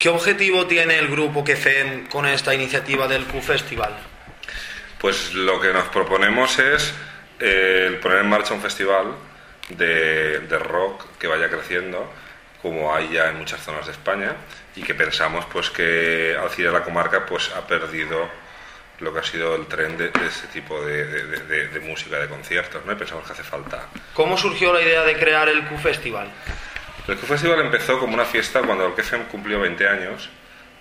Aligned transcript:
¿Qué 0.00 0.08
objetivo 0.08 0.66
tiene 0.66 0.98
el 0.98 1.08
grupo 1.08 1.44
QFEM 1.44 2.06
con 2.06 2.24
esta 2.24 2.54
iniciativa 2.54 3.06
del 3.06 3.26
Q-Festival? 3.26 3.94
Pues 4.98 5.34
lo 5.34 5.60
que 5.60 5.74
nos 5.74 5.88
proponemos 5.88 6.58
es 6.58 6.94
eh, 7.38 7.98
poner 8.00 8.20
en 8.20 8.30
marcha 8.30 8.54
un 8.54 8.62
festival 8.62 9.14
de, 9.68 10.38
de 10.38 10.58
rock 10.58 11.04
que 11.18 11.26
vaya 11.26 11.50
creciendo 11.50 12.10
como 12.62 12.94
hay 12.94 13.10
ya 13.10 13.28
en 13.28 13.36
muchas 13.36 13.60
zonas 13.62 13.84
de 13.84 13.92
España 13.92 14.36
y 14.74 14.82
que 14.82 14.94
pensamos 14.94 15.44
pues 15.52 15.68
que 15.68 16.34
Alcira 16.34 16.72
la 16.72 16.82
comarca 16.82 17.26
pues 17.26 17.50
ha 17.54 17.66
perdido 17.66 18.26
lo 19.00 19.12
que 19.12 19.18
ha 19.18 19.24
sido 19.24 19.54
el 19.54 19.66
tren 19.66 19.98
de, 19.98 20.08
de 20.08 20.26
ese 20.28 20.46
tipo 20.46 20.82
de, 20.82 21.04
de, 21.04 21.68
de, 21.68 21.80
música, 21.80 22.18
de 22.18 22.26
conciertos, 22.26 22.86
¿no? 22.86 22.92
Y 22.92 22.94
pensamos 22.94 23.26
que 23.26 23.32
hace 23.34 23.42
falta. 23.42 23.88
¿Cómo 24.14 24.38
surgió 24.38 24.72
la 24.72 24.80
idea 24.80 25.02
de 25.02 25.18
crear 25.18 25.50
el 25.50 25.62
Q-Festival? 25.68 26.32
El 27.08 27.16
Q-Festival 27.16 27.60
empezó 27.60 27.98
como 27.98 28.14
una 28.14 28.24
fiesta 28.24 28.60
cuando 28.60 28.86
el 28.86 28.92
QFM 28.92 29.24
cumplió 29.24 29.60
20 29.60 29.88
años. 29.88 30.28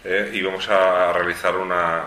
Eh, 0.03 0.31
íbamos 0.33 0.67
a 0.69 1.11
realizar 1.13 1.55
una, 1.55 2.05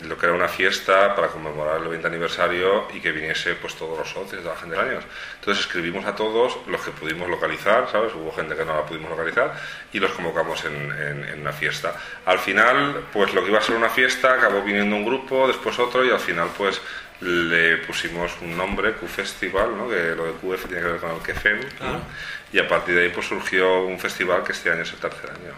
lo 0.00 0.16
que 0.16 0.26
era 0.26 0.34
una 0.34 0.48
fiesta 0.48 1.14
para 1.14 1.28
conmemorar 1.28 1.80
el 1.80 1.88
20 1.88 2.06
aniversario 2.06 2.88
y 2.94 3.00
que 3.00 3.12
viniese 3.12 3.54
pues 3.54 3.74
todos 3.74 3.98
los 3.98 4.08
socios 4.08 4.42
de 4.42 4.48
la 4.48 4.56
gente 4.56 4.76
de 4.76 4.82
años. 4.82 5.04
Entonces 5.40 5.64
escribimos 5.64 6.04
a 6.04 6.14
todos 6.14 6.58
los 6.66 6.80
que 6.82 6.90
pudimos 6.90 7.28
localizar, 7.28 7.88
¿sabes? 7.90 8.12
Hubo 8.14 8.30
gente 8.32 8.54
que 8.54 8.64
no 8.64 8.74
la 8.74 8.86
pudimos 8.86 9.10
localizar 9.10 9.54
y 9.92 9.98
los 9.98 10.12
convocamos 10.12 10.64
en, 10.64 10.92
en, 10.92 11.40
una 11.40 11.52
fiesta. 11.52 11.94
Al 12.26 12.38
final, 12.38 13.06
pues 13.12 13.34
lo 13.34 13.42
que 13.42 13.50
iba 13.50 13.58
a 13.58 13.62
ser 13.62 13.76
una 13.76 13.90
fiesta, 13.90 14.34
acabó 14.34 14.62
viniendo 14.62 14.94
un 14.96 15.04
grupo, 15.04 15.48
después 15.48 15.78
otro 15.78 16.04
y 16.04 16.10
al 16.10 16.20
final 16.20 16.48
pues 16.56 16.80
le 17.22 17.78
pusimos 17.78 18.32
un 18.40 18.56
nombre, 18.56 18.94
Q-Festival, 18.94 19.76
¿no? 19.76 19.88
que 19.88 20.14
lo 20.16 20.26
de 20.26 20.32
QF 20.32 20.66
tiene 20.66 20.82
que 20.82 20.88
ver 20.88 21.00
con 21.00 21.10
el 21.10 21.18
QFM, 21.18 21.60
ah. 21.80 22.00
y 22.52 22.58
a 22.58 22.66
partir 22.66 22.96
de 22.96 23.02
ahí 23.02 23.08
pues 23.10 23.26
surgió 23.26 23.84
un 23.84 23.98
festival 23.98 24.42
que 24.42 24.52
este 24.52 24.70
año 24.70 24.82
es 24.82 24.92
el 24.92 24.98
tercer 24.98 25.30
año. 25.30 25.54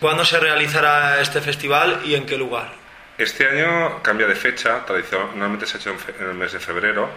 ¿Cuándo 0.00 0.24
se 0.24 0.38
realizará 0.38 1.20
este 1.20 1.40
festival 1.40 2.00
y 2.04 2.14
en 2.14 2.26
qué 2.26 2.36
lugar? 2.36 2.72
Este 3.18 3.46
año 3.46 4.02
cambia 4.02 4.26
de 4.26 4.34
fecha, 4.34 4.84
tradicionalmente 4.86 5.66
se 5.66 5.76
ha 5.76 5.80
hecho 5.80 5.96
en 6.20 6.28
el 6.28 6.34
mes 6.34 6.52
de 6.52 6.60
febrero 6.60 7.08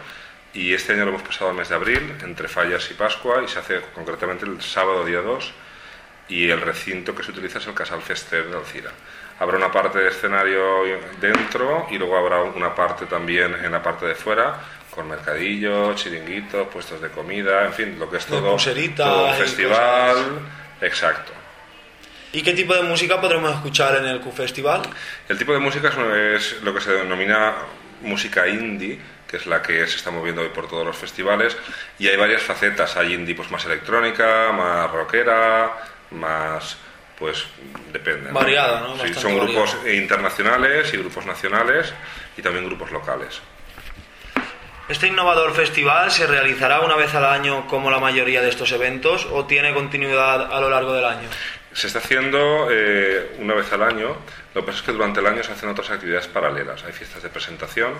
y 0.53 0.73
este 0.73 0.93
año 0.93 1.05
lo 1.05 1.09
hemos 1.09 1.23
pasado 1.23 1.51
al 1.51 1.55
mes 1.55 1.69
de 1.69 1.75
abril, 1.75 2.15
entre 2.23 2.47
Fallas 2.47 2.89
y 2.89 2.95
Pascua, 2.95 3.43
y 3.43 3.47
se 3.47 3.59
hace 3.59 3.81
concretamente 3.93 4.45
el 4.45 4.61
sábado 4.61 5.05
día 5.05 5.21
2 5.21 5.53
y 6.29 6.49
el 6.49 6.61
recinto 6.61 7.15
que 7.15 7.23
se 7.23 7.31
utiliza 7.31 7.59
es 7.59 7.67
el 7.67 7.73
Casal 7.73 8.01
Fester 8.01 8.47
de 8.47 8.57
Alcira. 8.57 8.91
Habrá 9.39 9.57
una 9.57 9.71
parte 9.71 9.99
de 9.99 10.09
escenario 10.09 10.83
dentro 11.21 11.87
y 11.91 11.97
luego 11.97 12.17
habrá 12.17 12.41
una 12.41 12.73
parte 12.73 13.05
también 13.05 13.53
en 13.63 13.71
la 13.71 13.81
parte 13.81 14.05
de 14.05 14.15
fuera 14.15 14.59
con 14.97 15.07
mercadillos, 15.07 15.95
chiringuitos, 16.01 16.67
puestos 16.69 16.99
de 16.99 17.09
comida, 17.09 17.65
en 17.65 17.73
fin, 17.73 17.99
lo 17.99 18.09
que 18.09 18.17
es 18.17 18.25
todo, 18.25 18.39
todo 18.39 18.53
un 18.53 19.35
festival. 19.35 20.17
Exacto. 20.81 21.33
¿Y 22.33 22.41
qué 22.41 22.53
tipo 22.53 22.73
de 22.73 22.81
música 22.81 23.21
podremos 23.21 23.51
escuchar 23.51 23.95
en 23.97 24.05
el 24.05 24.19
Q-Festival? 24.21 24.81
El 25.29 25.37
tipo 25.37 25.53
de 25.53 25.59
música 25.59 25.91
es, 26.35 26.61
lo 26.63 26.73
que 26.73 26.81
se 26.81 26.91
denomina 26.91 27.53
música 28.01 28.47
indie, 28.47 28.99
que 29.27 29.37
es 29.37 29.45
la 29.45 29.61
que 29.61 29.85
se 29.87 29.97
está 29.97 30.09
moviendo 30.09 30.41
hoy 30.41 30.49
por 30.49 30.67
todos 30.67 30.85
los 30.85 30.97
festivales, 30.97 31.55
y 31.99 32.07
hay 32.07 32.17
varias 32.17 32.41
facetas. 32.41 32.97
Hay 32.97 33.13
indie 33.13 33.35
pues, 33.35 33.51
más 33.51 33.65
electrónica, 33.65 34.51
más 34.51 34.89
rockera, 34.91 35.77
más 36.11 36.77
pues 37.17 37.45
depende. 37.91 38.31
Variada, 38.31 38.81
¿no? 38.81 38.97
Sí, 38.97 39.13
son 39.13 39.39
grupos 39.39 39.75
internacionales 39.91 40.93
y 40.93 40.97
grupos 40.97 41.25
nacionales 41.25 41.93
y 42.37 42.41
también 42.41 42.65
grupos 42.65 42.91
locales. 42.91 43.41
¿Este 44.87 45.07
innovador 45.07 45.53
festival 45.53 46.11
se 46.11 46.27
realizará 46.27 46.79
una 46.79 46.95
vez 46.95 47.13
al 47.13 47.25
año 47.25 47.67
como 47.67 47.91
la 47.91 47.99
mayoría 47.99 48.41
de 48.41 48.49
estos 48.49 48.71
eventos 48.71 49.27
o 49.31 49.45
tiene 49.45 49.73
continuidad 49.73 50.53
a 50.53 50.61
lo 50.61 50.69
largo 50.69 50.93
del 50.93 51.03
año? 51.03 51.27
Se 51.73 51.87
está 51.87 51.99
haciendo 51.99 52.69
eh, 52.71 53.35
una 53.39 53.53
vez 53.53 53.71
al 53.73 53.83
año. 53.83 54.15
Lo 54.53 54.61
que 54.61 54.67
pasa 54.67 54.79
es 54.79 54.85
que 54.85 54.93
durante 54.93 55.19
el 55.19 55.25
año 55.27 55.43
se 55.43 55.51
hacen 55.51 55.69
otras 55.69 55.89
actividades 55.89 56.27
paralelas. 56.27 56.85
Hay 56.85 56.93
fiestas 56.93 57.21
de 57.21 57.29
presentación 57.29 57.93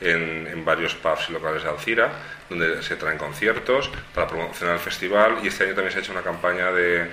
en, 0.00 0.64
varios 0.64 0.94
pubs 0.96 1.30
y 1.30 1.32
locales 1.32 1.62
de 1.62 1.68
Alcira, 1.68 2.10
donde 2.50 2.82
se 2.82 2.96
traen 2.96 3.18
conciertos 3.18 3.90
para 4.12 4.26
promocionar 4.26 4.74
el 4.74 4.80
festival. 4.80 5.38
Y 5.44 5.46
este 5.46 5.64
año 5.64 5.74
también 5.74 5.92
se 5.92 5.98
ha 5.98 6.02
hecho 6.02 6.12
una 6.12 6.22
campaña 6.22 6.72
de, 6.72 7.08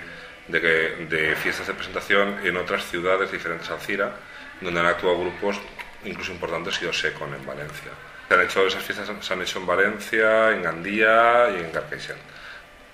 de, 0.50 1.36
fiestas 1.42 1.68
de 1.68 1.74
presentación 1.74 2.40
en 2.44 2.58
otras 2.58 2.86
ciudades 2.86 3.32
diferentes 3.32 3.70
a 3.70 3.76
Alcira, 3.76 4.16
donde 4.62 4.80
han 4.80 4.86
actuado 4.86 5.20
grupos 5.20 5.60
incluso 6.06 6.32
importantes 6.32 6.82
y 6.82 6.86
Osecon 6.86 7.34
en 7.34 7.46
Valencia. 7.46 7.92
Se 8.28 8.34
han 8.34 8.42
hecho, 8.42 8.68
esas 8.68 8.84
fiestas 8.84 9.10
se 9.20 9.34
han 9.34 9.42
hecho 9.42 9.60
en 9.60 9.66
Valencia, 9.66 10.52
en 10.52 10.64
Gandía 10.64 11.50
y 11.56 11.64
en 11.64 11.72
Carcaixent 11.72 12.20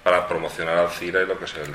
para 0.06 0.28
promocionar 0.28 0.78
Alcira 0.78 1.24
y 1.24 1.26
lo 1.26 1.40
que 1.40 1.46
es 1.46 1.56
el, 1.56 1.72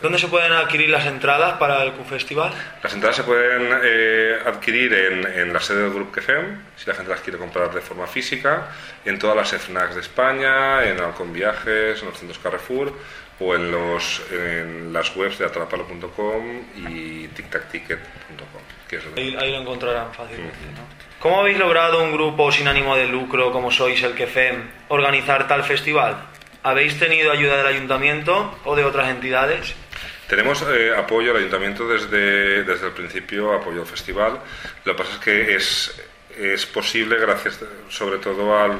¿Dónde 0.00 0.18
se 0.18 0.28
pueden 0.28 0.52
adquirir 0.52 0.88
las 0.88 1.04
entradas 1.04 1.58
para 1.58 1.82
el 1.82 1.92
Q-Festival? 1.92 2.50
Las 2.82 2.94
entradas 2.94 3.16
se 3.16 3.24
pueden 3.24 3.78
eh, 3.84 4.38
adquirir 4.46 4.94
en, 4.94 5.26
en, 5.26 5.52
la 5.52 5.60
sede 5.60 5.82
del 5.82 5.92
Grupo 5.92 6.12
QFEM, 6.12 6.62
si 6.78 6.86
la 6.86 6.94
gente 6.94 7.10
las 7.10 7.20
quiere 7.20 7.38
comprar 7.38 7.70
de 7.74 7.82
forma 7.82 8.06
física, 8.06 8.68
en 9.04 9.18
todas 9.18 9.36
las 9.36 9.52
FNACs 9.52 9.96
de 9.96 10.00
España, 10.00 10.82
en 10.82 10.98
Alcon 10.98 11.30
Viajes, 11.30 12.00
en 12.00 12.08
los 12.08 12.18
centros 12.18 12.38
Carrefour 12.38 12.90
o 13.38 13.54
en, 13.54 13.70
los, 13.70 14.22
en 14.32 14.90
las 14.90 15.14
webs 15.14 15.38
de 15.38 15.44
atrapalo.com 15.44 16.62
y 16.88 17.28
tictacticket.com. 17.28 19.14
ahí, 19.14 19.36
ahí, 19.38 19.52
lo 19.52 19.58
encontrarán 19.58 20.10
fácilmente. 20.14 20.56
¿Cómo 21.18 21.40
habéis 21.40 21.58
logrado 21.58 22.02
un 22.02 22.12
grupo 22.12 22.50
sin 22.50 22.66
ánimo 22.66 22.96
de 22.96 23.08
lucro 23.08 23.52
como 23.52 23.70
sois 23.70 24.02
el 24.02 24.14
QFEM 24.14 24.70
organizar 24.88 25.46
tal 25.46 25.64
festival? 25.64 26.31
¿Habéis 26.62 26.98
tenido 26.98 27.32
ayuda 27.32 27.56
del 27.56 27.66
ayuntamiento 27.66 28.56
o 28.64 28.76
de 28.76 28.84
otras 28.84 29.08
entidades? 29.08 29.74
Tenemos 30.28 30.62
eh, 30.62 30.92
apoyo 30.96 31.32
al 31.32 31.38
ayuntamiento 31.38 31.88
desde, 31.88 32.62
desde 32.62 32.86
el 32.86 32.92
principio, 32.92 33.52
apoyo 33.52 33.80
al 33.80 33.86
festival. 33.86 34.38
Lo 34.84 34.92
que 34.94 35.02
pasa 35.02 35.14
es 35.14 35.18
que 35.18 35.54
es, 35.56 36.02
es 36.38 36.64
posible 36.66 37.18
gracias 37.18 37.60
sobre 37.88 38.18
todo 38.18 38.56
al, 38.56 38.78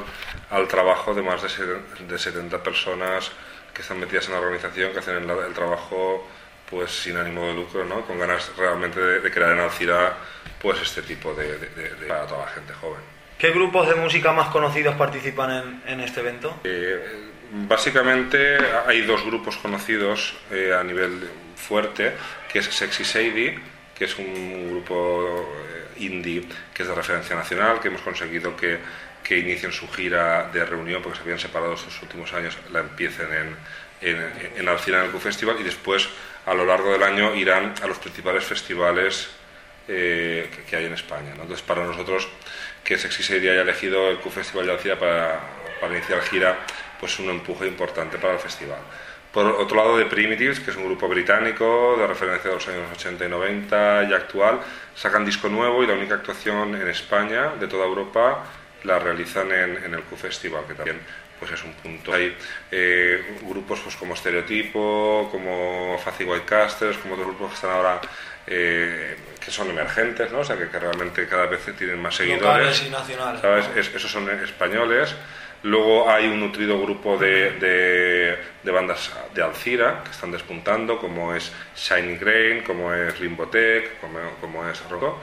al 0.49 0.67
trabajo 0.67 1.13
de 1.13 1.21
más 1.21 1.41
de, 1.41 2.05
de 2.07 2.17
70 2.17 2.63
personas 2.63 3.31
que 3.73 3.81
están 3.81 3.99
metidas 3.99 4.27
en 4.27 4.33
la 4.33 4.39
organización, 4.39 4.93
que 4.93 4.99
hacen 4.99 5.29
el, 5.29 5.53
trabajo 5.53 6.27
pues 6.69 6.91
sin 6.91 7.17
ánimo 7.17 7.47
de 7.47 7.53
lucro, 7.53 7.83
¿no? 7.83 8.01
con 8.05 8.17
ganas 8.17 8.51
realmente 8.57 8.99
de, 8.99 9.31
crear 9.31 9.51
en 9.51 9.59
Alcira 9.59 10.15
pues 10.61 10.81
este 10.81 11.01
tipo 11.01 11.33
de, 11.33 11.57
de, 11.57 11.89
para 12.07 12.25
toda 12.25 12.45
la 12.45 12.51
gente 12.51 12.73
joven. 12.73 13.01
¿Qué 13.37 13.51
grupos 13.51 13.89
de 13.89 13.95
música 13.95 14.31
más 14.31 14.47
conocidos 14.49 14.95
participan 14.95 15.51
en, 15.51 15.93
en 15.93 15.99
este 15.99 16.21
evento? 16.21 16.61
Eh, 16.63 17.31
Básicamente 17.55 18.57
hay 18.87 19.01
dos 19.01 19.23
grupos 19.23 19.57
conocidos 19.57 20.33
eh, 20.49 20.73
a 20.73 20.83
nivel 20.83 21.29
fuerte, 21.55 22.13
que 22.51 22.59
es 22.59 22.65
Sexy 22.65 23.05
Sadie, 23.05 23.59
que 23.95 24.05
es 24.05 24.17
un 24.17 24.71
grupo 24.71 25.53
eh, 25.69 26.03
indie 26.03 26.47
que 26.73 26.81
es 26.81 26.89
de 26.89 26.95
referencia 26.95 27.35
nacional, 27.35 27.79
que 27.79 27.89
hemos 27.89 28.01
conseguido 28.01 28.55
que, 28.55 28.79
que 29.23 29.37
inicien 29.37 29.71
su 29.71 29.87
gira 29.87 30.49
de 30.51 30.65
reunión, 30.65 31.03
porque 31.03 31.17
se 31.17 31.23
habían 31.23 31.37
separado 31.37 31.75
estos 31.75 32.01
últimos 32.01 32.33
años, 32.33 32.57
la 32.71 32.79
empiecen 32.79 33.27
en, 33.31 33.55
en, 34.01 34.33
en 34.57 34.67
Alcina 34.67 34.97
en 34.97 35.05
el 35.05 35.11
Q-Festival 35.11 35.57
y 35.59 35.63
después 35.63 36.09
a 36.47 36.55
lo 36.55 36.65
largo 36.65 36.91
del 36.91 37.03
año 37.03 37.35
irán 37.35 37.75
a 37.83 37.85
los 37.85 37.99
principales 37.99 38.43
festivales 38.43 39.29
eh, 39.87 40.49
que, 40.67 40.75
hay 40.75 40.85
en 40.85 40.93
España. 40.93 41.29
Entonces, 41.33 41.61
para 41.61 41.85
nosotros, 41.85 42.27
que 42.83 42.97
Sexy 42.97 43.21
Sadie 43.21 43.51
haya 43.51 43.61
elegido 43.61 44.09
el 44.09 44.17
Q-Festival 44.17 44.65
de 44.65 44.71
Alcina 44.71 44.97
para, 44.97 45.39
para 45.79 45.95
iniciar 45.95 46.21
gira 46.23 46.57
pues 47.03 47.19
un 47.19 47.29
empuje 47.29 47.67
importante 47.67 48.17
para 48.17 48.35
el 48.35 48.39
festival. 48.39 48.79
Por 49.33 49.45
otro 49.45 49.75
lado, 49.75 49.97
The 49.97 50.05
Primitives, 50.05 50.61
que 50.61 50.71
es 50.71 50.77
un 50.77 50.85
grupo 50.85 51.09
británico 51.09 51.97
de 51.99 52.07
referencia 52.07 52.49
de 52.49 52.55
los 52.55 52.65
años 52.69 52.89
80 52.93 53.25
y 53.25 53.29
90 53.29 54.03
y 54.03 54.13
actual, 54.13 54.61
sacan 54.95 55.25
disco 55.25 55.49
nuevo 55.49 55.83
y 55.83 55.87
la 55.87 55.95
única 55.95 56.15
actuación 56.15 56.75
en 56.75 56.87
España 56.87 57.55
de 57.59 57.67
toda 57.67 57.85
Europa 57.85 58.45
la 58.85 58.99
realizan 58.99 59.51
en, 59.51 59.93
el 59.93 60.01
Q-Festival, 60.03 60.63
que 60.65 60.75
también 60.75 60.99
pues 61.37 61.51
es 61.51 61.61
un 61.65 61.73
punto. 61.73 62.13
Hay 62.13 62.37
eh, 62.71 63.37
grupos 63.41 63.81
pues, 63.81 63.97
como 63.97 64.13
Estereotipo, 64.13 65.27
como 65.29 65.97
White 65.97 66.23
Whitecasters, 66.23 66.99
como 66.99 67.15
otros 67.15 67.27
grupos 67.27 67.49
que 67.49 67.55
están 67.55 67.71
ahora 67.71 67.99
eh, 68.47 69.17
que 69.43 69.51
son 69.51 69.69
emergentes, 69.69 70.31
¿no? 70.31 70.39
o 70.39 70.45
sea, 70.45 70.55
que, 70.55 70.79
realmente 70.79 71.27
cada 71.27 71.47
vez 71.47 71.65
tienen 71.77 72.01
más 72.01 72.15
seguidores. 72.15 72.81
y 72.87 72.89
nacionales. 72.89 73.41
¿sabes? 73.41 73.91
esos 73.93 74.09
son 74.09 74.29
españoles. 74.29 75.13
Luego 75.63 76.09
hay 76.09 76.27
un 76.27 76.41
nutrido 76.41 76.81
grupo 76.81 77.17
de, 77.17 78.37
de, 78.63 78.71
bandas 78.71 79.13
de 79.33 79.41
Alcira 79.41 80.01
que 80.03 80.11
están 80.11 80.31
despuntando, 80.31 80.99
como 80.99 81.33
es 81.33 81.53
Shiny 81.77 82.17
Grain, 82.17 82.63
como 82.63 82.93
es 82.93 83.17
Rimbotech, 83.17 83.99
como, 84.01 84.19
como 84.41 84.67
es 84.67 84.83
Rocco. 84.89 85.21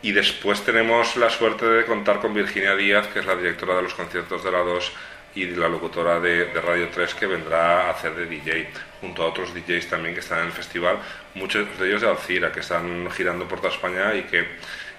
Y 0.00 0.12
después 0.12 0.62
tenemos 0.62 1.16
la 1.16 1.28
suerte 1.28 1.66
de 1.66 1.84
contar 1.84 2.18
con 2.20 2.32
Virginia 2.32 2.74
Díaz, 2.74 3.08
que 3.08 3.18
es 3.18 3.26
la 3.26 3.36
directora 3.36 3.76
de 3.76 3.82
los 3.82 3.92
conciertos 3.92 4.42
de 4.42 4.50
la 4.50 4.60
2 4.60 4.92
y 5.34 5.46
la 5.46 5.68
locutora 5.68 6.18
de, 6.18 6.46
de, 6.46 6.60
Radio 6.60 6.88
3 6.88 7.14
que 7.14 7.26
vendrá 7.26 7.88
a 7.88 7.90
hacer 7.90 8.14
de 8.14 8.26
DJ, 8.26 8.68
junto 9.00 9.22
a 9.22 9.26
otros 9.26 9.52
DJs 9.54 9.86
también 9.88 10.14
que 10.14 10.20
están 10.20 10.40
en 10.40 10.46
el 10.46 10.52
festival, 10.52 10.98
muchos 11.34 11.78
de 11.78 11.88
ellos 11.88 12.00
de 12.00 12.08
Alcira, 12.08 12.50
que 12.52 12.60
están 12.60 13.10
girando 13.10 13.46
por 13.46 13.60
toda 13.60 13.72
España 13.72 14.14
y 14.14 14.22
que, 14.22 14.46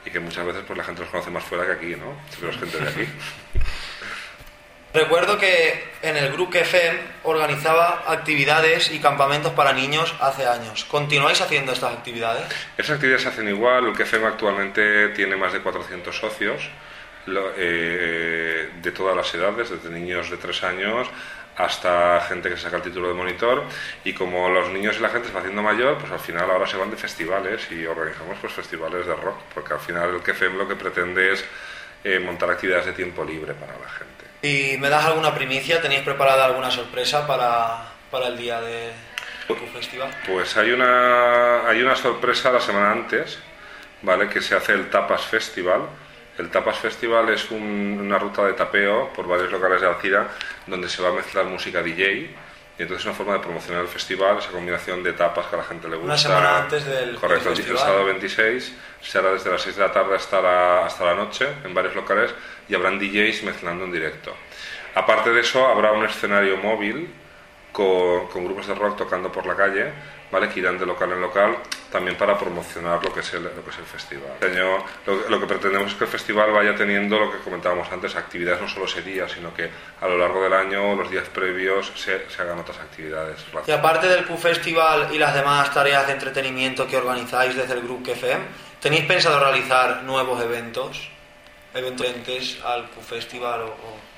y 0.06 0.12
que 0.12 0.20
muchas 0.20 0.46
veces 0.46 0.64
pues, 0.66 0.78
la 0.78 0.84
gente 0.84 1.02
los 1.02 1.10
conoce 1.10 1.32
más 1.32 1.44
fuera 1.44 1.66
que 1.66 1.72
aquí, 1.72 1.96
¿no? 1.96 2.18
Pero 2.40 2.52
es 2.52 2.58
gente 2.60 2.78
de 2.78 2.90
aquí. 2.90 3.08
Recuerdo 4.94 5.40
que 5.40 5.84
en 6.04 6.16
el 6.18 6.32
grupo 6.34 6.56
FM 6.58 7.00
organizaba 7.24 8.04
actividades 8.08 8.92
y 8.92 9.00
campamentos 9.00 9.52
para 9.54 9.74
niños 9.74 10.14
hace 10.20 10.46
años. 10.46 10.86
¿Continuáis 10.86 11.42
haciendo 11.42 11.72
estas 11.72 11.94
actividades? 11.94 12.44
Esas 12.78 12.96
actividades 12.98 13.24
se 13.24 13.30
hacen 13.30 13.50
igual. 13.50 13.88
El 13.88 13.94
QFM 13.94 14.28
actualmente 14.28 15.10
tiene 15.10 15.36
más 15.36 15.52
de 15.52 15.62
400 15.62 16.16
socios 16.16 16.70
eh, 17.58 18.70
de 18.82 18.92
todas 18.92 19.16
las 19.16 19.34
edades, 19.34 19.72
desde 19.72 19.90
niños 19.90 20.30
de 20.30 20.38
3 20.38 20.64
años 20.64 21.08
hasta 21.56 22.22
gente 22.22 22.50
que 22.50 22.58
saca 22.58 22.78
el 22.78 22.82
título 22.82 23.10
de 23.10 23.14
monitor 23.14 23.64
y 24.04 24.14
como 24.14 24.50
los 24.50 24.70
niños 24.70 24.98
y 24.98 25.02
la 25.02 25.10
gente 25.10 25.28
se 25.28 25.34
va 25.34 25.40
haciendo 25.42 25.62
mayor, 25.62 25.98
pues 26.00 26.12
al 26.12 26.20
final 26.20 26.50
ahora 26.50 26.66
se 26.66 26.78
van 26.78 26.90
de 26.90 26.98
festivales 26.98 27.72
y 27.72 27.86
organizamos 27.86 28.38
pues 28.42 28.54
festivales 28.54 29.06
de 29.06 29.16
rock, 29.16 29.38
porque 29.54 29.74
al 29.74 29.80
final 29.80 30.16
el 30.16 30.22
QFM 30.22 30.58
lo 30.58 30.68
que 30.68 30.76
pretende 30.76 31.34
es 31.34 31.46
eh, 32.04 32.20
montar 32.20 32.50
actividades 32.50 32.88
de 32.88 32.94
tiempo 32.94 33.24
libre 33.24 33.54
para 33.54 33.78
la 33.78 33.90
gente. 33.90 34.33
¿Y 34.44 34.78
me 34.78 34.90
das 34.90 35.06
alguna 35.06 35.34
primicia? 35.34 35.82
¿Tenéis 35.82 36.02
preparada 36.02 36.44
alguna 36.46 36.70
sorpresa 36.70 37.26
para, 37.26 37.86
para 38.12 38.28
el 38.28 38.38
día 38.38 38.60
de 38.60 38.92
tu 39.48 39.56
festival? 39.68 40.10
Pues 40.28 40.58
hay 40.58 40.72
una, 40.72 41.66
hay 41.68 41.82
una 41.82 41.96
sorpresa 41.96 42.52
la 42.52 42.60
semana 42.60 42.92
antes, 42.92 43.40
¿vale? 44.02 44.28
Que 44.30 44.42
se 44.42 44.54
hace 44.56 44.74
el 44.74 44.90
Tapas 44.90 45.22
Festival. 45.22 45.84
El 46.38 46.50
Tapas 46.50 46.78
Festival 46.78 47.30
es 47.30 47.50
un- 47.52 48.00
una 48.02 48.18
ruta 48.20 48.44
de 48.44 48.54
tapeo 48.54 49.14
por 49.14 49.28
varios 49.28 49.50
locales 49.52 49.80
de 49.82 49.88
Alcira 49.88 50.28
donde 50.68 50.90
se 50.90 51.02
va 51.02 51.10
a 51.10 51.14
mezclar 51.14 51.46
música 51.46 51.82
DJ. 51.82 52.36
Y 52.78 52.82
entonces 52.82 53.02
es 53.02 53.06
una 53.06 53.14
forma 53.16 53.34
de 53.34 53.40
promocionar 53.40 53.84
el 53.84 53.88
festival, 53.88 54.40
esa 54.40 54.50
combinación 54.50 55.04
de 55.04 55.14
tapas 55.14 55.46
que 55.46 55.56
a 55.56 55.60
la 55.60 55.64
gente 55.66 55.88
le 55.88 55.96
gusta. 55.96 56.06
Una 56.06 56.18
semana 56.18 56.58
antes 56.58 56.84
del- 56.86 57.16
Correcto, 57.18 57.50
el- 57.52 57.60
el 57.60 57.78
sábado 57.78 58.06
26 58.06 58.74
se 59.02 59.18
hará 59.20 59.32
desde 59.32 59.52
las 59.52 59.62
6 59.62 59.76
de 59.76 59.82
la 59.84 59.92
tarde 59.92 60.16
hasta 60.16 60.42
la, 60.42 60.86
hasta 60.86 61.06
la 61.06 61.14
noche 61.14 61.48
en 61.64 61.74
varios 61.74 61.94
locales 61.96 62.34
y 62.68 62.74
habrán 62.74 62.98
DJs 62.98 63.44
mezclando 63.44 63.86
en 63.86 63.92
directo. 63.92 64.36
Aparte 64.96 65.32
de 65.32 65.42
eso, 65.42 65.68
habrá 65.68 65.92
un 65.92 66.04
escenario 66.06 66.58
móvil 66.58 67.14
con, 67.74 68.28
con 68.28 68.46
grupos 68.46 68.68
de 68.68 68.76
rock 68.76 68.96
tocando 68.98 69.30
por 69.32 69.46
la 69.46 69.56
calle, 69.56 69.92
¿vale? 70.32 70.48
que 70.48 70.60
irán 70.62 70.78
de 70.80 70.86
local 70.86 71.12
en 71.12 71.20
local, 71.20 71.58
también 71.92 72.16
para 72.18 72.38
promocionar 72.40 73.04
lo 73.04 73.12
que 73.14 73.20
es 73.20 73.34
el, 73.34 73.44
lo 73.44 73.64
que 73.64 73.70
es 73.72 73.78
el 73.80 73.86
festival. 73.86 74.32
Lo, 75.06 75.30
lo 75.30 75.40
que 75.40 75.46
pretendemos 75.48 75.92
es 75.92 75.98
que 75.98 76.06
el 76.06 76.10
festival 76.10 76.52
vaya 76.52 76.76
teniendo 76.76 77.20
lo 77.20 77.32
que 77.32 77.40
comentábamos 77.40 77.92
antes, 77.92 78.16
actividades 78.16 78.62
no 78.62 78.70
solo 78.70 78.86
ese 78.86 79.02
día, 79.02 79.28
sino 79.28 79.54
que 79.54 79.70
a 80.00 80.08
lo 80.08 80.18
largo 80.18 80.42
del 80.44 80.54
año, 80.54 80.96
los 80.96 81.10
días 81.12 81.28
previos, 81.30 81.92
se, 81.96 82.30
se 82.30 82.42
hagan 82.42 82.60
otras 82.60 82.78
actividades. 82.80 83.44
Y 83.68 83.72
aparte 83.72 84.08
del 84.08 84.26
Q 84.26 84.38
Festival 84.38 85.10
y 85.12 85.18
las 85.18 85.34
demás 85.34 85.74
tareas 85.74 86.08
de 86.08 86.14
entretenimiento 86.14 86.88
que 86.88 86.96
organizáis 86.98 87.56
desde 87.56 87.74
el 87.74 87.82
Grupo 87.82 88.12
FM, 88.12 88.44
¿tenéis 88.80 89.06
pensado 89.06 89.40
realizar 89.40 90.04
nuevos 90.04 90.42
eventos? 90.42 91.10
Eventos 91.74 92.06
al 92.64 92.88
Q 92.92 93.02
Festival 93.02 93.62
o, 93.62 93.66
o- 93.66 94.13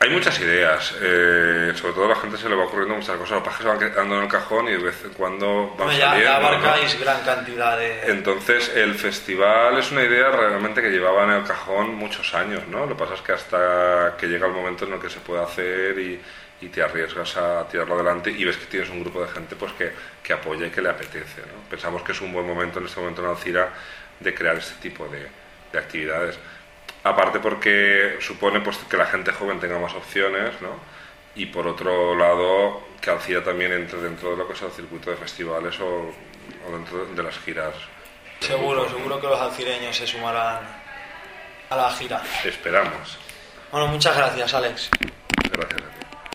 Hay 0.00 0.10
muchas 0.10 0.38
ideas, 0.38 0.94
eh, 1.02 1.72
sobre 1.74 1.92
todo 1.92 2.04
a 2.04 2.08
la 2.10 2.14
gente 2.14 2.36
se 2.36 2.48
le 2.48 2.54
va 2.54 2.64
ocurriendo 2.66 2.94
muchas 2.94 3.16
cosas, 3.16 3.32
lo 3.32 3.42
que 3.42 3.44
pasa 3.46 3.50
es 3.50 3.56
que 3.58 3.62
se 3.64 3.68
van 3.68 3.78
quedando 3.92 4.16
en 4.18 4.22
el 4.22 4.28
cajón 4.28 4.68
y 4.68 4.72
de 4.72 4.78
vez 4.78 5.04
en 5.04 5.10
cuando 5.12 5.74
van 5.76 5.76
Bueno, 5.76 5.92
ya, 5.92 6.10
saliendo. 6.10 6.32
ya 6.32 6.38
¿no? 6.40 6.46
abarcáis 6.46 7.00
gran 7.00 7.20
cantidad 7.24 7.76
de... 7.76 8.02
Entonces, 8.12 8.70
el 8.76 8.94
festival 8.94 9.76
es 9.76 9.90
una 9.90 10.04
idea 10.04 10.30
realmente 10.30 10.80
que 10.82 10.90
llevaba 10.90 11.24
en 11.24 11.30
el 11.30 11.42
cajón 11.44 11.96
muchos 11.96 12.32
años, 12.34 12.62
¿no? 12.68 12.86
Lo 12.86 12.88
que 12.90 12.94
pasa 12.94 13.14
es 13.14 13.22
que 13.22 13.32
hasta 13.32 14.14
que 14.16 14.28
llega 14.28 14.46
el 14.46 14.52
momento 14.52 14.84
en 14.86 14.92
el 14.92 15.00
que 15.00 15.10
se 15.10 15.18
puede 15.18 15.42
hacer 15.42 15.98
y, 15.98 16.20
y 16.60 16.68
te 16.68 16.80
arriesgas 16.80 17.36
a 17.36 17.66
tirarlo 17.66 17.96
adelante 17.96 18.30
y 18.30 18.44
ves 18.44 18.56
que 18.56 18.66
tienes 18.66 18.88
un 18.90 19.00
grupo 19.02 19.20
de 19.24 19.28
gente 19.32 19.56
pues 19.56 19.72
que, 19.72 19.90
que 20.22 20.32
apoya 20.32 20.66
y 20.66 20.70
que 20.70 20.80
le 20.80 20.90
apetece, 20.90 21.40
¿no? 21.40 21.68
Pensamos 21.68 22.04
que 22.04 22.12
es 22.12 22.20
un 22.20 22.32
buen 22.32 22.46
momento 22.46 22.78
en 22.78 22.86
este 22.86 23.00
momento 23.00 23.24
en 23.24 23.30
Alcira 23.30 23.70
de 24.20 24.32
crear 24.32 24.56
este 24.58 24.74
tipo 24.80 25.08
de, 25.08 25.26
de 25.72 25.78
actividades. 25.78 26.38
Aparte 27.04 27.38
porque 27.40 28.16
supone 28.20 28.60
pues 28.60 28.78
que 28.88 28.96
la 28.96 29.06
gente 29.06 29.32
joven 29.32 29.60
tenga 29.60 29.78
más 29.78 29.94
opciones, 29.94 30.60
¿no? 30.60 30.70
Y 31.34 31.46
por 31.46 31.66
otro 31.66 32.16
lado, 32.16 32.82
que 33.00 33.10
Alcira 33.10 33.42
también 33.42 33.72
entre 33.72 34.00
dentro 34.00 34.32
de 34.32 34.36
lo 34.36 34.46
que 34.46 34.54
es 34.54 34.62
el 34.62 34.70
circuito 34.72 35.10
de 35.10 35.16
festivales 35.16 35.78
o, 35.80 35.86
o 35.86 36.72
dentro 36.72 37.06
de 37.06 37.22
las 37.22 37.38
giras. 37.38 37.74
Seguro, 38.40 38.88
seguro 38.88 39.20
que 39.20 39.26
los 39.26 39.40
alcireños 39.40 39.96
se 39.96 40.06
sumarán 40.06 40.60
a 41.70 41.76
la 41.76 41.90
gira. 41.90 42.22
Esperamos. 42.44 43.18
Bueno, 43.70 43.88
muchas 43.88 44.16
gracias, 44.16 44.54
Alex. 44.54 44.90
Gracias. 45.52 45.87